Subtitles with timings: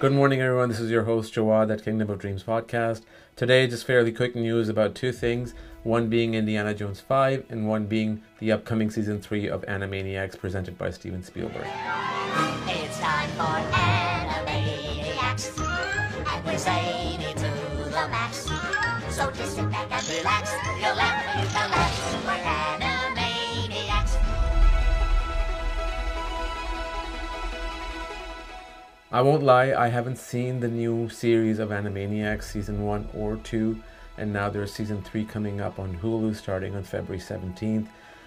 [0.00, 0.68] Good morning, everyone.
[0.68, 3.02] This is your host, Jawad, at Kingdom of Dreams podcast.
[3.34, 7.86] Today, just fairly quick news about two things one being Indiana Jones 5, and one
[7.86, 11.66] being the upcoming season 3 of Animaniacs presented by Steven Spielberg.
[12.68, 13.42] It's time for
[13.74, 16.58] Animaniacs, and we're
[17.32, 17.50] to
[17.90, 18.46] the max.
[19.12, 22.24] So just sit back and relax, you'll you'll.
[22.24, 22.87] We're.
[29.10, 33.80] I won't lie, I haven't seen the new series of Animaniacs season 1 or 2,
[34.18, 37.86] and now there's season 3 coming up on Hulu starting on February 17th.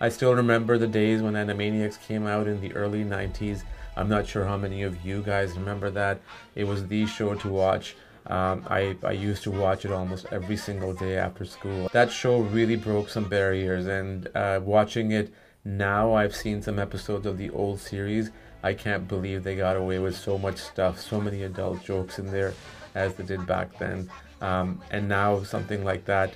[0.00, 3.64] I still remember the days when Animaniacs came out in the early 90s.
[3.98, 6.22] I'm not sure how many of you guys remember that.
[6.54, 7.94] It was the show to watch.
[8.28, 11.90] Um, I, I used to watch it almost every single day after school.
[11.92, 17.24] That show really broke some barriers, and uh, watching it now, I've seen some episodes
[17.24, 18.30] of the old series.
[18.64, 22.26] I can't believe they got away with so much stuff, so many adult jokes in
[22.32, 22.52] there
[22.96, 24.10] as they did back then.
[24.40, 26.34] Um, and now something like that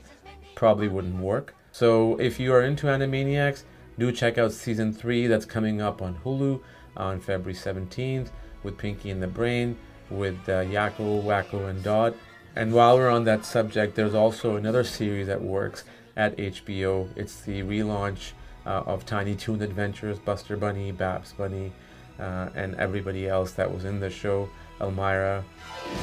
[0.55, 1.55] probably wouldn't work.
[1.73, 3.65] So if you are into Animaniacs,
[3.99, 6.61] do check out season three that's coming up on Hulu
[6.97, 8.29] on February 17th
[8.63, 9.77] with Pinky and the Brain,
[10.09, 12.15] with uh, Yakko, Wakko, and Dot.
[12.55, 15.85] And while we're on that subject, there's also another series that works
[16.17, 17.09] at HBO.
[17.17, 18.33] It's the relaunch
[18.67, 21.73] of Tiny Toon Adventures, Buster Bunny, Babs Bunny,
[22.19, 24.49] uh, and everybody else that was in the show.
[24.81, 25.43] Elmyra,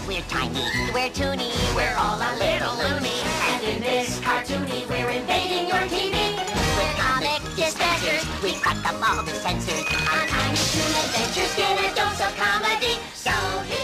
[0.08, 0.60] We're tiny,
[0.94, 3.22] we're toony, we're all a little loony.
[3.52, 6.36] And in this cartoony, we're invading your TV.
[6.74, 9.86] With comic dispensers, we've got them all censored.
[10.10, 12.98] On Tiny Toon Adventures, get a dose of comedy.
[13.14, 13.32] So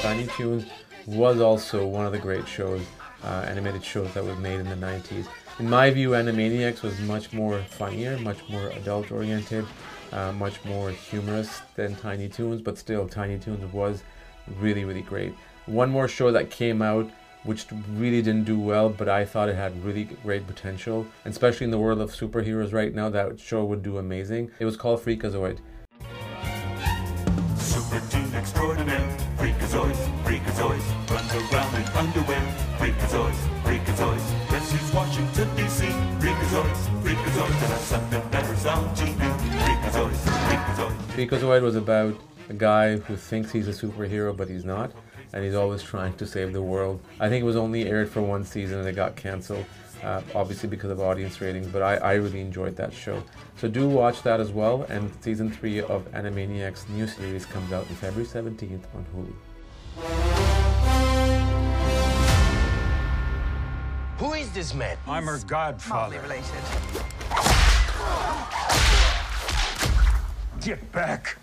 [0.02, 0.66] Tiny Toons
[1.06, 2.82] was also one of the great shows,
[3.24, 5.28] uh, animated shows that was made in the 90s.
[5.60, 9.66] In my view, Animaniacs was much more funnier, much more adult oriented,
[10.14, 14.04] uh, much more humorous than Tiny Toons, but still, Tiny Toons was
[14.62, 15.34] really, really great.
[15.66, 17.12] One more show that came out
[17.44, 21.66] which really didn't do well, but I thought it had really great potential, and especially
[21.66, 24.52] in the world of superheroes right now, that show would do amazing.
[24.60, 25.60] It was called Freakazoid.
[27.58, 33.59] Super Toon extraordinaire, Freakazoids, Freakazoids, runs around in underwear, Freakazoids,
[41.20, 42.16] Freakazoid was about
[42.48, 44.90] a guy who thinks he's a superhero, but he's not,
[45.34, 47.02] and he's always trying to save the world.
[47.20, 49.66] I think it was only aired for one season and it got cancelled,
[50.02, 53.22] uh, obviously because of audience ratings, but I, I really enjoyed that show.
[53.58, 57.86] So do watch that as well, and season 3 of Animaniacs new series comes out
[57.90, 59.34] on February 17th on Hulu.
[64.20, 64.96] Who is this man?
[65.06, 66.22] I'm her godfather.
[66.22, 67.49] related.
[70.70, 71.36] Get back.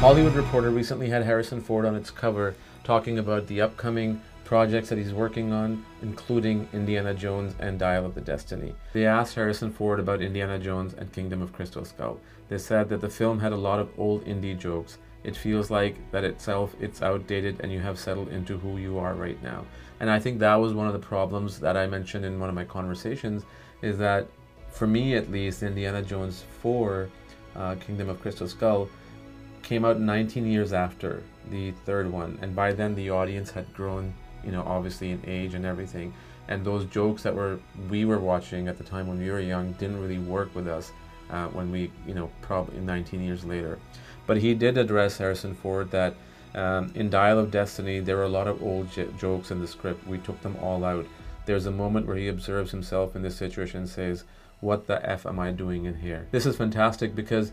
[0.00, 4.98] Hollywood Reporter recently had Harrison Ford on its cover talking about the upcoming projects that
[4.98, 8.74] he's working on, including Indiana Jones and Dial of the Destiny.
[8.94, 12.18] They asked Harrison Ford about Indiana Jones and Kingdom of Crystal Skull.
[12.48, 14.98] They said that the film had a lot of old indie jokes.
[15.24, 19.14] It feels like that itself it's outdated and you have settled into who you are
[19.14, 19.64] right now.
[20.00, 22.54] And I think that was one of the problems that I mentioned in one of
[22.54, 23.44] my conversations
[23.82, 24.28] is that
[24.70, 27.08] for me at least Indiana Jones 4
[27.56, 28.88] uh, Kingdom of Crystal Skull
[29.62, 32.38] came out 19 years after the third one.
[32.40, 34.14] And by then the audience had grown
[34.44, 36.14] you know obviously in age and everything.
[36.46, 37.58] And those jokes that were
[37.90, 40.92] we were watching at the time when we were young didn't really work with us
[41.30, 43.78] uh, when we you know probably 19 years later.
[44.26, 46.14] But he did address harrison ford that
[46.54, 49.66] um, in dial of destiny there were a lot of old j- jokes in the
[49.66, 50.06] script.
[50.06, 51.06] We took them all out.
[51.46, 54.24] There's a moment where he observes himself in this situation and says
[54.60, 56.26] what the f am i doing in here?
[56.30, 57.52] This is fantastic because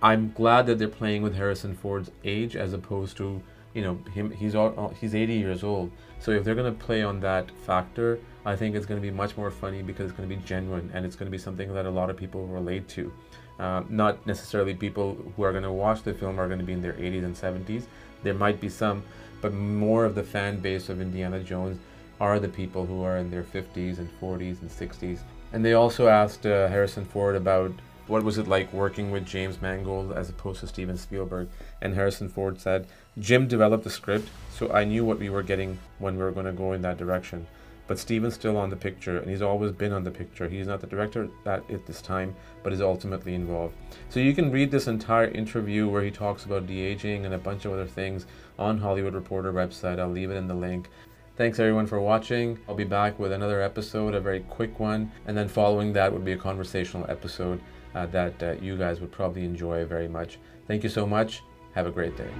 [0.00, 3.42] I'm glad that they're playing with Harrison Ford's age as opposed to
[3.74, 4.30] you know him.
[4.30, 4.54] He's
[5.00, 5.90] he's 80 years old.
[6.20, 9.14] So if they're going to play on that factor, I think it's going to be
[9.14, 11.72] much more funny because it's going to be genuine and it's going to be something
[11.74, 13.12] that a lot of people relate to.
[13.58, 16.72] Uh, not necessarily people who are going to watch the film are going to be
[16.72, 17.84] in their 80s and 70s.
[18.22, 19.02] There might be some,
[19.40, 21.78] but more of the fan base of Indiana Jones
[22.20, 25.20] are the people who are in their 50s and 40s and 60s.
[25.52, 27.72] And they also asked uh, Harrison Ford about
[28.08, 31.48] what was it like working with James Mangold as opposed to Steven Spielberg?
[31.80, 32.86] And Harrison Ford said,
[33.18, 36.46] Jim developed the script, so I knew what we were getting when we were going
[36.46, 37.46] to go in that direction.
[37.86, 40.48] But Steven's still on the picture, and he's always been on the picture.
[40.48, 43.74] He's not the director at, this time, but is ultimately involved.
[44.10, 47.38] So you can read this entire interview where he talks about de aging and a
[47.38, 48.26] bunch of other things
[48.58, 49.98] on Hollywood Reporter website.
[49.98, 50.88] I'll leave it in the link.
[51.36, 52.58] Thanks everyone for watching.
[52.68, 56.24] I'll be back with another episode, a very quick one, and then following that would
[56.24, 57.60] be a conversational episode
[57.94, 60.38] that uh, you guys would probably enjoy very much.
[60.66, 61.42] Thank you so much.
[61.74, 62.30] Have a great day.